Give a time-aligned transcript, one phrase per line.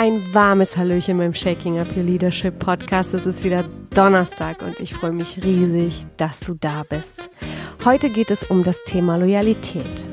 [0.00, 3.12] Ein warmes Hallöchen beim Shaking Up Your Leadership Podcast.
[3.12, 7.28] Es ist wieder Donnerstag und ich freue mich riesig, dass du da bist.
[7.84, 10.06] Heute geht es um das Thema Loyalität.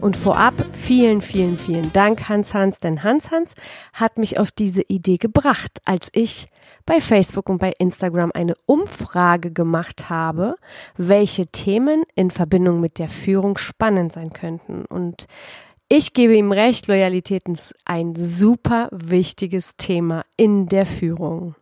[0.00, 3.56] Und vorab vielen, vielen, vielen Dank, Hans Hans, denn Hans Hans
[3.92, 6.46] hat mich auf diese Idee gebracht, als ich
[6.86, 10.54] bei Facebook und bei Instagram eine Umfrage gemacht habe,
[10.96, 14.84] welche Themen in Verbindung mit der Führung spannend sein könnten.
[14.84, 15.26] Und
[15.94, 21.54] ich gebe ihm recht, Loyalität ist ein super wichtiges Thema in der Führung.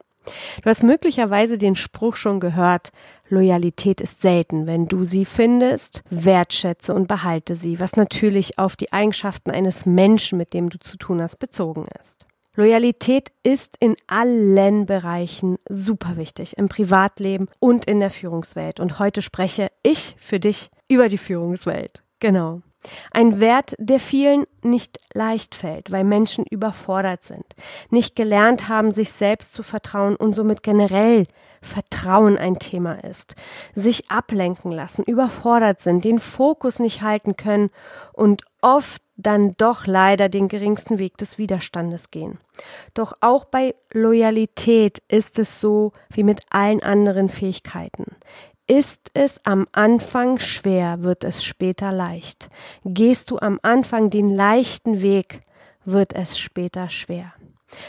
[0.62, 2.92] Du hast möglicherweise den Spruch schon gehört,
[3.28, 4.68] Loyalität ist selten.
[4.68, 10.38] Wenn du sie findest, wertschätze und behalte sie, was natürlich auf die Eigenschaften eines Menschen,
[10.38, 12.26] mit dem du zu tun hast, bezogen ist.
[12.54, 18.78] Loyalität ist in allen Bereichen super wichtig, im Privatleben und in der Führungswelt.
[18.78, 22.04] Und heute spreche ich für dich über die Führungswelt.
[22.20, 22.62] Genau.
[23.10, 27.44] Ein Wert, der vielen nicht leicht fällt, weil Menschen überfordert sind,
[27.90, 31.26] nicht gelernt haben, sich selbst zu vertrauen und somit generell
[31.62, 33.34] Vertrauen ein Thema ist,
[33.74, 37.70] sich ablenken lassen, überfordert sind, den Fokus nicht halten können
[38.14, 42.38] und oft dann doch leider den geringsten Weg des Widerstandes gehen.
[42.94, 48.16] Doch auch bei Loyalität ist es so wie mit allen anderen Fähigkeiten.
[48.70, 52.48] Ist es am Anfang schwer, wird es später leicht.
[52.84, 55.40] Gehst du am Anfang den leichten Weg,
[55.84, 57.32] wird es später schwer.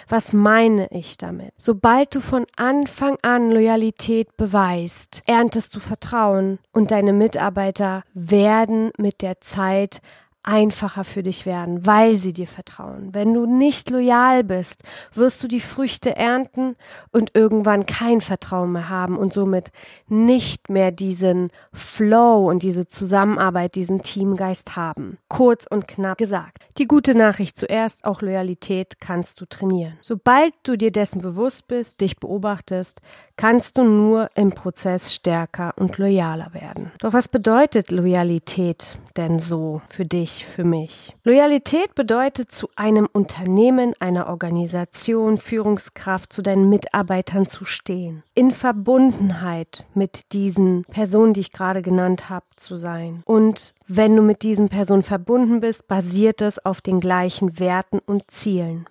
[0.10, 1.54] Was meine ich damit?
[1.58, 9.22] Sobald du von Anfang an Loyalität beweist, erntest du Vertrauen und deine Mitarbeiter werden mit
[9.22, 10.02] der Zeit
[10.44, 13.14] einfacher für dich werden, weil sie dir vertrauen.
[13.14, 14.83] Wenn du nicht loyal bist,
[15.14, 16.75] wirst du die Früchte ernten
[17.11, 19.72] und irgendwann kein Vertrauen mehr haben und somit
[20.08, 25.17] nicht mehr diesen Flow und diese Zusammenarbeit, diesen Teamgeist haben.
[25.28, 26.58] Kurz und knapp gesagt.
[26.78, 29.98] Die gute Nachricht zuerst, auch Loyalität kannst du trainieren.
[30.02, 33.02] Sobald du dir dessen bewusst bist, dich beobachtest,
[33.37, 36.92] kannst du nur im Prozess stärker und loyaler werden.
[36.99, 41.15] Doch was bedeutet Loyalität denn so für dich, für mich?
[41.23, 48.23] Loyalität bedeutet zu einem Unternehmen, einer Organisation, Führungskraft, zu deinen Mitarbeitern zu stehen.
[48.33, 53.23] In Verbundenheit mit diesen Personen, die ich gerade genannt habe, zu sein.
[53.25, 58.30] Und wenn du mit diesen Personen verbunden bist, basiert es auf den gleichen Werten und
[58.31, 58.86] Zielen.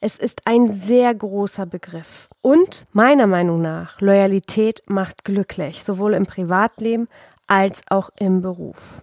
[0.00, 2.28] Es ist ein sehr großer Begriff.
[2.40, 7.08] Und meiner Meinung nach, Loyalität macht glücklich, sowohl im Privatleben
[7.46, 9.02] als auch im Beruf.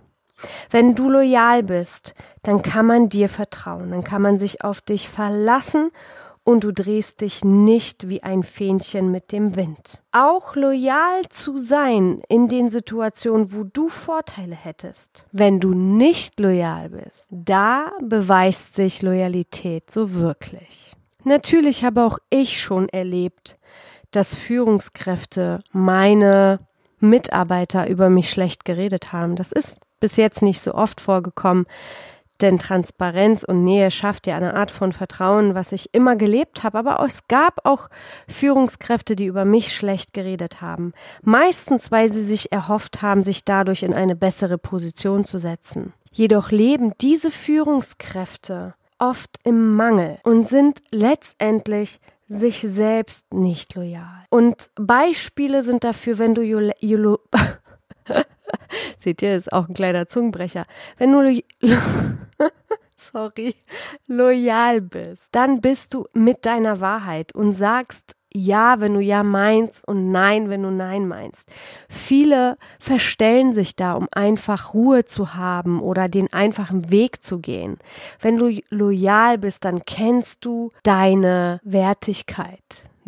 [0.70, 5.10] Wenn du loyal bist, dann kann man dir vertrauen, dann kann man sich auf dich
[5.10, 5.92] verlassen
[6.46, 10.00] und du drehst dich nicht wie ein Fähnchen mit dem Wind.
[10.12, 15.26] Auch loyal zu sein in den Situationen, wo du Vorteile hättest.
[15.32, 20.94] Wenn du nicht loyal bist, da beweist sich Loyalität so wirklich.
[21.24, 23.58] Natürlich habe auch ich schon erlebt,
[24.12, 26.60] dass Führungskräfte meine
[27.00, 29.36] Mitarbeiter über mich schlecht geredet haben.
[29.36, 31.66] Das ist bis jetzt nicht so oft vorgekommen.
[32.42, 36.80] Denn Transparenz und Nähe schafft ja eine Art von Vertrauen, was ich immer gelebt habe.
[36.80, 37.90] Aber es gab auch
[38.28, 40.94] Führungskräfte, die über mich schlecht geredet haben.
[41.22, 45.94] Meistens, weil sie sich erhofft haben, sich dadurch in eine bessere Position zu setzen.
[46.12, 54.26] Jedoch leben diese Führungskräfte oft im Mangel und sind letztendlich sich selbst nicht loyal.
[54.30, 56.42] Und Beispiele sind dafür, wenn du
[58.98, 60.66] Seht ihr, ist auch ein kleiner Zungenbrecher.
[60.98, 61.42] Wenn du
[62.98, 63.56] sorry,
[64.08, 69.88] loyal bist, dann bist du mit deiner Wahrheit und sagst ja, wenn du ja meinst
[69.88, 71.50] und nein, wenn du nein meinst.
[71.88, 77.78] Viele verstellen sich da, um einfach Ruhe zu haben oder den einfachen Weg zu gehen.
[78.20, 82.60] Wenn du loyal bist, dann kennst du deine Wertigkeit.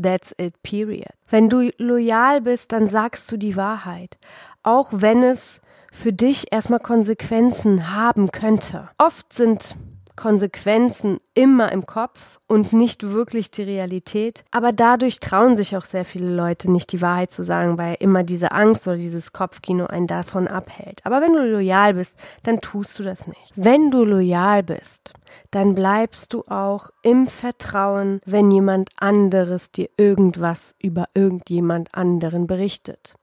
[0.02, 1.12] That's it, period.
[1.30, 4.18] Wenn du loyal bist, dann sagst du die Wahrheit.
[4.64, 8.90] Auch wenn es für dich erstmal Konsequenzen haben könnte.
[8.98, 9.76] Oft sind
[10.18, 14.44] Konsequenzen immer im Kopf und nicht wirklich die Realität.
[14.52, 18.24] Aber dadurch trauen sich auch sehr viele Leute nicht die Wahrheit zu sagen, weil immer
[18.24, 21.00] diese Angst oder dieses Kopfkino einen davon abhält.
[21.06, 23.54] Aber wenn du loyal bist, dann tust du das nicht.
[23.56, 25.14] Wenn du loyal bist,
[25.52, 33.16] dann bleibst du auch im Vertrauen, wenn jemand anderes dir irgendwas über irgendjemand anderen berichtet.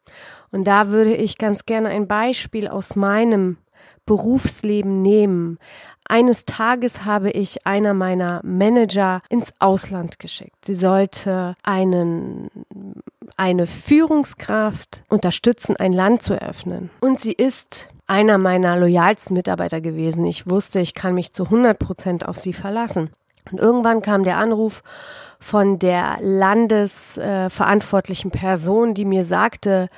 [0.51, 3.59] Und da würde ich ganz gerne ein Beispiel aus meinem
[4.07, 5.59] Berufsleben nehmen.
[6.07, 10.57] Eines Tages habe ich einer meiner Manager ins Ausland geschickt.
[10.67, 12.51] Sie sollte einen,
[13.37, 16.91] eine Führungskraft unterstützen, ein Land zu eröffnen.
[17.01, 20.25] Und sie ist einer meiner loyalsten Mitarbeiter gewesen.
[20.27, 23.11] Ich wusste, ich kann mich zu 100 Prozent auf sie verlassen.
[23.51, 24.83] Und irgendwann kam der Anruf
[25.39, 29.89] von der landesverantwortlichen äh, Person, die mir sagte,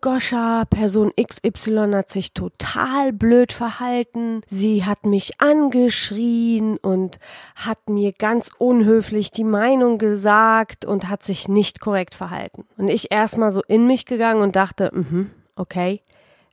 [0.00, 4.40] Goscha, Person XY hat sich total blöd verhalten.
[4.48, 7.18] Sie hat mich angeschrien und
[7.54, 12.64] hat mir ganz unhöflich die Meinung gesagt und hat sich nicht korrekt verhalten.
[12.76, 16.00] Und ich erstmal so in mich gegangen und dachte, mhm, okay,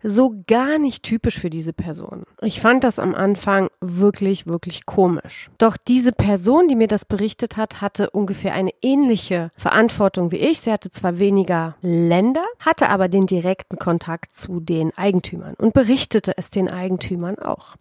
[0.01, 2.23] so gar nicht typisch für diese Person.
[2.41, 5.49] Ich fand das am Anfang wirklich, wirklich komisch.
[5.57, 10.61] Doch diese Person, die mir das berichtet hat, hatte ungefähr eine ähnliche Verantwortung wie ich.
[10.61, 16.33] Sie hatte zwar weniger Länder, hatte aber den direkten Kontakt zu den Eigentümern und berichtete
[16.37, 17.75] es den Eigentümern auch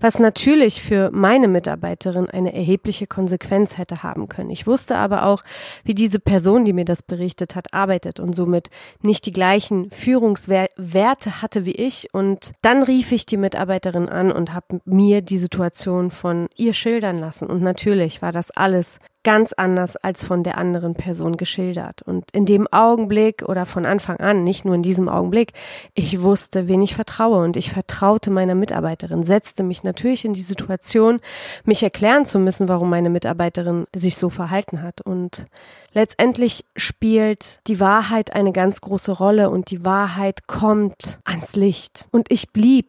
[0.00, 4.50] was natürlich für meine Mitarbeiterin eine erhebliche Konsequenz hätte haben können.
[4.50, 5.42] Ich wusste aber auch,
[5.84, 8.70] wie diese Person, die mir das berichtet hat, arbeitet und somit
[9.02, 12.08] nicht die gleichen Führungswerte hatte wie ich.
[12.12, 17.18] Und dann rief ich die Mitarbeiterin an und habe mir die Situation von ihr schildern
[17.18, 17.46] lassen.
[17.46, 22.02] Und natürlich war das alles ganz anders als von der anderen Person geschildert.
[22.02, 25.52] Und in dem Augenblick oder von Anfang an, nicht nur in diesem Augenblick,
[25.94, 30.40] ich wusste, wen ich vertraue und ich vertraute meiner Mitarbeiterin, setzte mich natürlich in die
[30.40, 31.20] Situation,
[31.64, 35.02] mich erklären zu müssen, warum meine Mitarbeiterin sich so verhalten hat.
[35.02, 35.44] Und
[35.92, 42.06] letztendlich spielt die Wahrheit eine ganz große Rolle und die Wahrheit kommt ans Licht.
[42.10, 42.86] Und ich blieb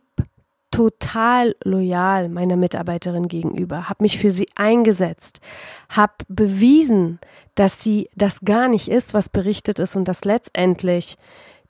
[0.72, 5.40] total loyal meiner Mitarbeiterin gegenüber, habe mich für sie eingesetzt,
[5.90, 7.20] habe bewiesen,
[7.56, 11.18] dass sie das gar nicht ist, was berichtet ist und dass letztendlich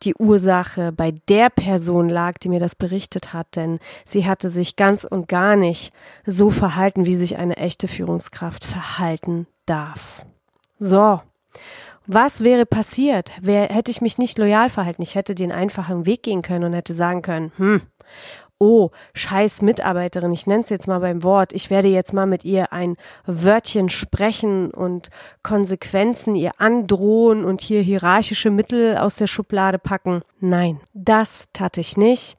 [0.04, 4.76] die Ursache bei der Person lag, die mir das berichtet hat, denn sie hatte sich
[4.76, 5.94] ganz und gar nicht
[6.26, 10.26] so verhalten, wie sich eine echte Führungskraft verhalten darf.
[10.80, 11.22] So.
[12.08, 13.32] Was wäre passiert?
[13.42, 15.04] Wer, hätte ich mich nicht loyal verhalten?
[15.04, 17.82] Ich hätte den einfachen Weg gehen können und hätte sagen können, hm,
[18.62, 22.46] oh, scheiß Mitarbeiterin, ich nenne es jetzt mal beim Wort, ich werde jetzt mal mit
[22.46, 25.10] ihr ein Wörtchen sprechen und
[25.42, 30.22] Konsequenzen ihr androhen und hier hierarchische Mittel aus der Schublade packen.
[30.40, 32.38] Nein, das tat ich nicht.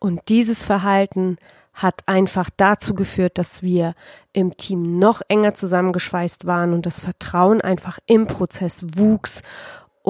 [0.00, 1.36] Und dieses Verhalten
[1.72, 3.94] hat einfach dazu geführt, dass wir
[4.32, 9.42] im Team noch enger zusammengeschweißt waren und das Vertrauen einfach im Prozess wuchs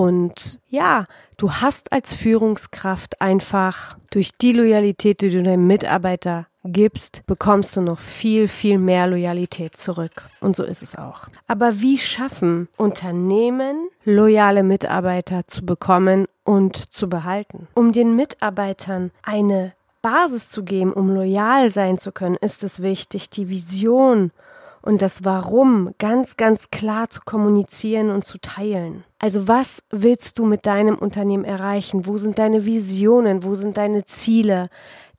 [0.00, 1.04] und ja,
[1.36, 7.82] du hast als Führungskraft einfach durch die Loyalität, die du deinem Mitarbeiter gibst, bekommst du
[7.82, 10.24] noch viel, viel mehr Loyalität zurück.
[10.40, 11.28] Und so ist es auch.
[11.48, 17.68] Aber wie schaffen Unternehmen, loyale Mitarbeiter zu bekommen und zu behalten?
[17.74, 23.28] Um den Mitarbeitern eine Basis zu geben, um loyal sein zu können, ist es wichtig,
[23.28, 24.30] die Vision
[24.82, 29.04] und das Warum ganz, ganz klar zu kommunizieren und zu teilen.
[29.18, 32.06] Also was willst du mit deinem Unternehmen erreichen?
[32.06, 33.44] Wo sind deine Visionen?
[33.44, 34.68] Wo sind deine Ziele?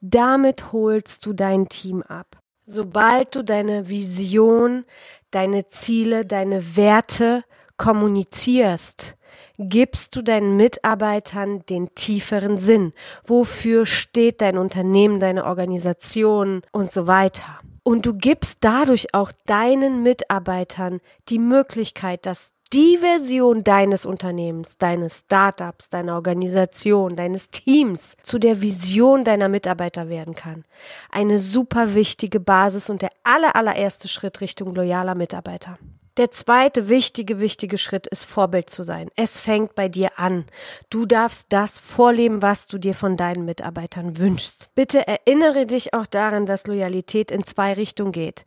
[0.01, 2.37] Damit holst du dein Team ab.
[2.65, 4.85] Sobald du deine Vision,
[5.29, 7.43] deine Ziele, deine Werte
[7.77, 9.15] kommunizierst,
[9.57, 12.93] gibst du deinen Mitarbeitern den tieferen Sinn.
[13.25, 17.59] Wofür steht dein Unternehmen, deine Organisation und so weiter.
[17.83, 20.99] Und du gibst dadurch auch deinen Mitarbeitern
[21.29, 28.61] die Möglichkeit, dass die Version deines Unternehmens, deines Startups, deiner Organisation, deines Teams zu der
[28.61, 30.63] Vision deiner Mitarbeiter werden kann.
[31.09, 35.77] Eine super wichtige Basis und der aller, allererste Schritt Richtung loyaler Mitarbeiter.
[36.17, 39.09] Der zweite wichtige, wichtige Schritt ist Vorbild zu sein.
[39.15, 40.45] Es fängt bei dir an.
[40.89, 44.69] Du darfst das vorleben, was du dir von deinen Mitarbeitern wünschst.
[44.75, 48.43] Bitte erinnere dich auch daran, dass Loyalität in zwei Richtungen geht.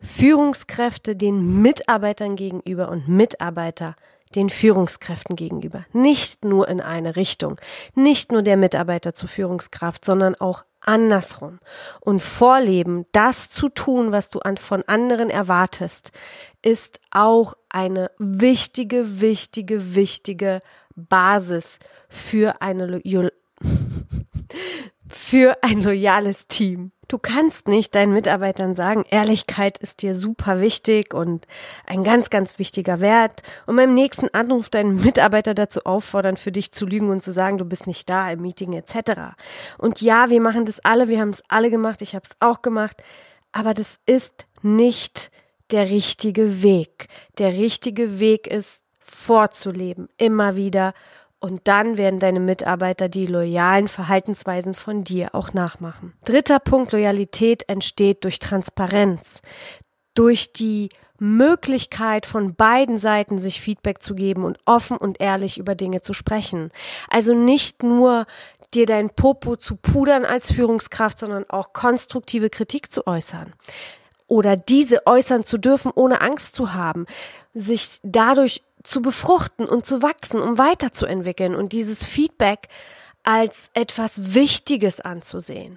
[0.00, 3.96] Führungskräfte den Mitarbeitern gegenüber und Mitarbeiter
[4.30, 5.84] den Führungskräften gegenüber.
[5.92, 7.60] Nicht nur in eine Richtung.
[7.94, 11.58] Nicht nur der Mitarbeiter zur Führungskraft, sondern auch andersrum.
[12.00, 16.12] Und vorleben, das zu tun, was du von anderen erwartest,
[16.62, 20.62] ist auch eine wichtige, wichtige, wichtige
[20.94, 23.00] Basis für eine
[25.08, 26.92] für ein loyales Team.
[27.08, 31.46] Du kannst nicht deinen Mitarbeitern sagen, Ehrlichkeit ist dir super wichtig und
[31.86, 36.72] ein ganz, ganz wichtiger Wert und beim nächsten Anruf deinen Mitarbeiter dazu auffordern, für dich
[36.72, 39.34] zu lügen und zu sagen, du bist nicht da im Meeting etc.
[39.78, 42.60] Und ja, wir machen das alle, wir haben es alle gemacht, ich habe es auch
[42.60, 43.02] gemacht,
[43.52, 45.30] aber das ist nicht
[45.70, 47.08] der richtige Weg.
[47.38, 50.92] Der richtige Weg ist vorzuleben, immer wieder.
[51.40, 56.14] Und dann werden deine Mitarbeiter die loyalen Verhaltensweisen von dir auch nachmachen.
[56.24, 59.40] Dritter Punkt, Loyalität entsteht durch Transparenz,
[60.14, 60.88] durch die
[61.20, 66.12] Möglichkeit von beiden Seiten sich Feedback zu geben und offen und ehrlich über Dinge zu
[66.12, 66.70] sprechen.
[67.08, 68.26] Also nicht nur
[68.74, 73.54] dir dein Popo zu pudern als Führungskraft, sondern auch konstruktive Kritik zu äußern
[74.28, 77.06] oder diese äußern zu dürfen, ohne Angst zu haben,
[77.54, 82.68] sich dadurch zu befruchten und zu wachsen, um weiterzuentwickeln und dieses Feedback
[83.22, 85.76] als etwas Wichtiges anzusehen.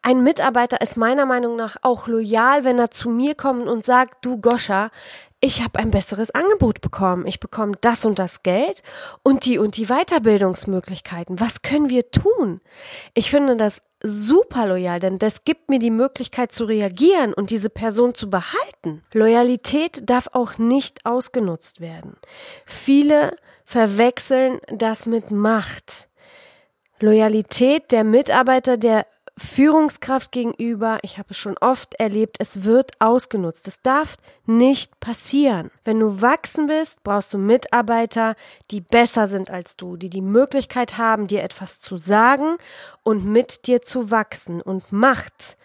[0.00, 4.24] Ein Mitarbeiter ist meiner Meinung nach auch loyal, wenn er zu mir kommt und sagt,
[4.24, 4.90] du Goscha,
[5.40, 7.26] ich habe ein besseres Angebot bekommen.
[7.26, 8.82] Ich bekomme das und das Geld
[9.22, 11.40] und die und die Weiterbildungsmöglichkeiten.
[11.40, 12.62] Was können wir tun?
[13.14, 17.70] Ich finde das super loyal, denn das gibt mir die Möglichkeit zu reagieren und diese
[17.70, 19.02] Person zu behalten.
[19.12, 22.16] Loyalität darf auch nicht ausgenutzt werden.
[22.64, 26.08] Viele verwechseln das mit Macht.
[26.98, 29.06] Loyalität der Mitarbeiter, der
[29.40, 33.66] Führungskraft gegenüber, ich habe es schon oft erlebt, es wird ausgenutzt.
[33.66, 35.70] Es darf nicht passieren.
[35.82, 38.36] Wenn du wachsen bist, brauchst du Mitarbeiter,
[38.70, 42.58] die besser sind als du, die die Möglichkeit haben, dir etwas zu sagen
[43.02, 45.56] und mit dir zu wachsen und Macht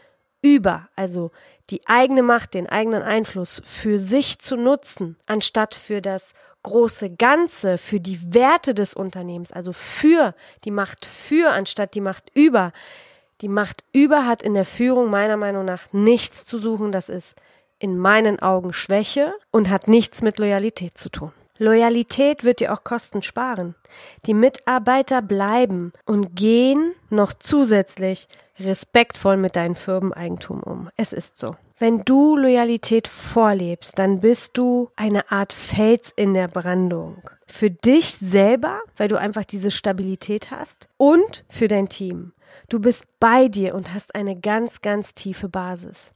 [0.41, 1.31] über, also
[1.69, 7.77] die eigene Macht, den eigenen Einfluss für sich zu nutzen, anstatt für das große Ganze,
[7.77, 12.71] für die Werte des Unternehmens, also für die Macht für, anstatt die Macht über,
[13.41, 16.91] die Macht über hat in der Führung meiner Meinung nach nichts zu suchen.
[16.91, 17.35] Das ist
[17.79, 21.31] in meinen Augen Schwäche und hat nichts mit Loyalität zu tun.
[21.57, 23.75] Loyalität wird dir auch Kosten sparen.
[24.25, 28.27] Die Mitarbeiter bleiben und gehen noch zusätzlich
[28.59, 30.89] respektvoll mit deinem Firmeneigentum um.
[30.97, 31.55] Es ist so.
[31.77, 37.21] Wenn du Loyalität vorlebst, dann bist du eine Art Fels in der Brandung.
[37.47, 42.31] Für dich selber, weil du einfach diese Stabilität hast und für dein Team.
[42.69, 46.13] Du bist bei dir und hast eine ganz, ganz tiefe Basis.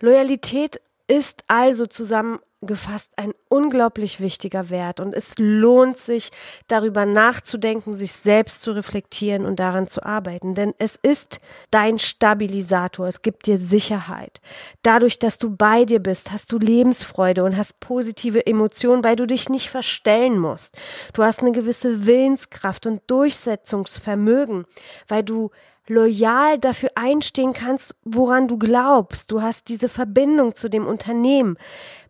[0.00, 6.30] Loyalität ist also zusammengefasst ein unglaublich wichtiger Wert und es lohnt sich
[6.68, 11.40] darüber nachzudenken, sich selbst zu reflektieren und daran zu arbeiten, denn es ist
[11.72, 14.40] dein Stabilisator, es gibt dir Sicherheit.
[14.82, 19.26] Dadurch, dass du bei dir bist, hast du Lebensfreude und hast positive Emotionen, weil du
[19.26, 20.76] dich nicht verstellen musst.
[21.12, 24.64] Du hast eine gewisse Willenskraft und Durchsetzungsvermögen,
[25.08, 25.50] weil du
[25.86, 29.30] loyal dafür einstehen kannst, woran du glaubst.
[29.30, 31.58] Du hast diese Verbindung zu dem Unternehmen,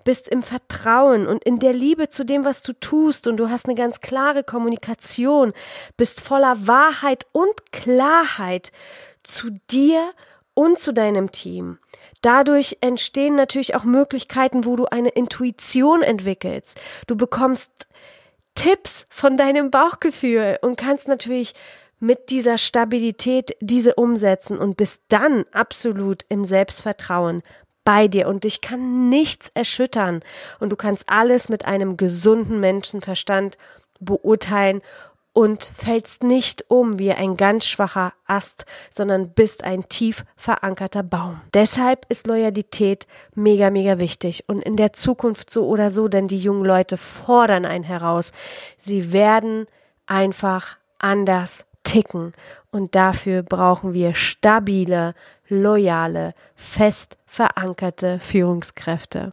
[0.05, 3.67] bist im Vertrauen und in der Liebe zu dem, was du tust und du hast
[3.67, 5.53] eine ganz klare Kommunikation,
[5.97, 8.73] bist voller Wahrheit und Klarheit
[9.23, 10.13] zu dir
[10.55, 11.79] und zu deinem Team.
[12.23, 16.81] Dadurch entstehen natürlich auch Möglichkeiten, wo du eine Intuition entwickelst.
[17.07, 17.71] Du bekommst
[18.55, 21.55] Tipps von deinem Bauchgefühl und kannst natürlich
[22.01, 27.43] mit dieser Stabilität diese umsetzen und bist dann absolut im Selbstvertrauen
[27.85, 30.23] bei dir und dich kann nichts erschüttern
[30.59, 33.57] und du kannst alles mit einem gesunden Menschenverstand
[34.01, 34.83] beurteilen
[35.33, 41.41] und fällst nicht um wie ein ganz schwacher Ast, sondern bist ein tief verankerter Baum.
[41.55, 46.39] Deshalb ist Loyalität mega, mega wichtig und in der Zukunft so oder so, denn die
[46.39, 48.33] jungen Leute fordern einen heraus.
[48.77, 49.67] Sie werden
[50.07, 52.35] einfach anders ticken.
[52.71, 55.15] Und dafür brauchen wir stabile,
[55.51, 59.33] loyale, fest verankerte Führungskräfte.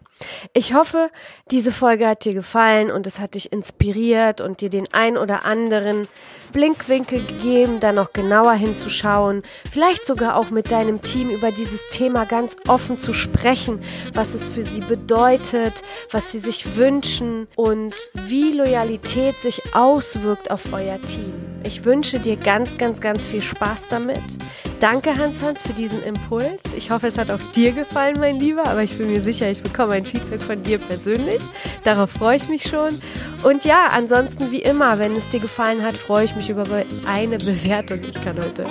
[0.54, 1.10] Ich hoffe,
[1.50, 5.46] diese Folge hat dir gefallen und es hat dich inspiriert und dir den ein oder
[5.46, 6.08] anderen
[6.54, 12.26] Blinkwinkel gegeben, da noch genauer hinzuschauen, vielleicht sogar auch mit deinem Team über dieses Thema
[12.26, 13.82] ganz offen zu sprechen,
[14.14, 15.82] was es für sie bedeutet,
[16.12, 21.34] was sie sich wünschen und wie Loyalität sich auswirkt auf euer Team.
[21.64, 24.24] Ich wünsche dir ganz, ganz, ganz viel Spaß damit.
[24.80, 26.62] Danke, Hans-Hans, für diesen Impuls.
[26.76, 29.64] Ich hoffe, es hat auch dir gefallen, mein Lieber, aber ich bin mir sicher, ich
[29.64, 31.42] bekomme ein Feedback von dir persönlich.
[31.84, 33.02] Darauf freue ich mich schon.
[33.44, 36.64] Und ja, ansonsten wie immer, wenn es dir gefallen hat, freue ich mich über
[37.08, 38.02] eine Bewertung.
[38.04, 38.68] Ich kann heute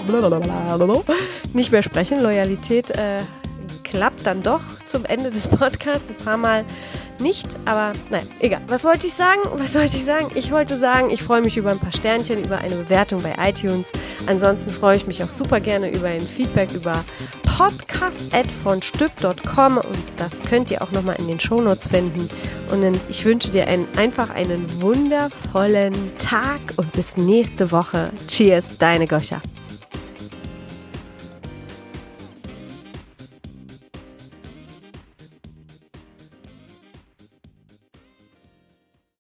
[1.53, 2.23] nicht mehr sprechen.
[2.23, 3.19] Loyalität äh,
[3.83, 6.65] klappt dann doch zum Ende des Podcasts ein paar Mal
[7.21, 8.61] nicht, aber nein, egal.
[8.69, 9.41] Was wollte ich sagen?
[9.55, 10.31] Was wollte ich sagen?
[10.35, 13.91] Ich wollte sagen, ich freue mich über ein paar Sternchen, über eine Bewertung bei iTunes.
[14.27, 17.05] Ansonsten freue ich mich auch super gerne über ein Feedback über
[17.57, 22.29] podcast.vonstück.com und das könnt ihr auch nochmal in den Shownotes finden.
[22.71, 28.11] Und ich wünsche dir einen, einfach einen wundervollen Tag und bis nächste Woche.
[28.29, 29.41] Cheers, deine Goscha.